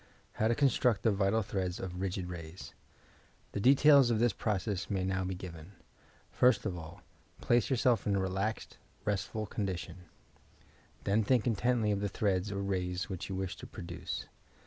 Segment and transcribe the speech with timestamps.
[0.33, 2.73] HOW TO CONSTRUCT THE VITAL THREADS OB "bIOID SATS"
[3.51, 5.73] The details of this process may now be given.
[6.31, 7.03] First of all,
[7.39, 9.97] place yourself in a relaxed, restful condition.
[10.01, 10.05] f
[11.03, 13.67] PHYSICAL PHENOMENA 331 Then think intently of the threads or rays which you wish to
[13.67, 14.25] produce.